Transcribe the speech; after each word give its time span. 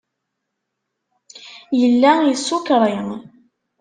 Yella 1.81 2.11
isukṛi. 2.33 2.97